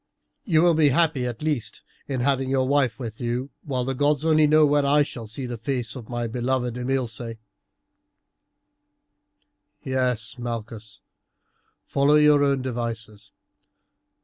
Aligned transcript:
You 0.45 0.63
will 0.63 0.73
be 0.73 0.89
happy 0.89 1.27
at 1.27 1.43
least 1.43 1.83
in 2.07 2.21
having 2.21 2.49
your 2.49 2.67
wife 2.67 2.97
with 2.99 3.21
you, 3.21 3.51
while 3.61 3.85
the 3.85 3.93
gods 3.93 4.25
only 4.25 4.47
know 4.47 4.65
when 4.65 4.83
I 4.83 5.03
shall 5.03 5.27
see 5.27 5.45
the 5.45 5.59
face 5.59 5.95
of 5.95 6.09
my 6.09 6.25
beloved 6.25 6.73
Imilce. 6.75 7.37
"Yes, 9.83 10.39
Malchus, 10.39 11.01
follow 11.85 12.15
your 12.15 12.43
own 12.43 12.63
devices. 12.63 13.31